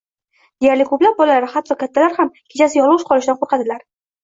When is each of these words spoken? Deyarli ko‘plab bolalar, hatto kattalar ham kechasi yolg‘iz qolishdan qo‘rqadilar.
Deyarli 0.63 0.87
ko‘plab 0.93 1.19
bolalar, 1.19 1.45
hatto 1.57 1.77
kattalar 1.85 2.17
ham 2.17 2.33
kechasi 2.41 2.83
yolg‘iz 2.83 3.09
qolishdan 3.13 3.41
qo‘rqadilar. 3.47 3.89